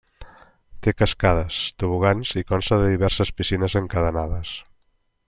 Té 0.85 0.93
cascades, 1.01 1.59
tobogans 1.83 2.31
i 2.43 2.45
consta 2.53 2.81
de 2.85 2.91
diverses 2.95 3.33
piscines 3.41 3.77
encadenades. 3.85 4.57